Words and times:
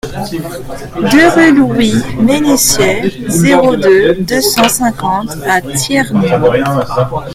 deux 1.11 1.29
rue 1.29 1.51
Louis 1.55 1.93
Mennessier, 2.19 3.23
zéro 3.27 3.75
deux, 3.75 4.15
deux 4.15 4.41
cent 4.41 4.67
cinquante 4.67 5.29
à 5.45 5.61
Thiernu 5.61 6.25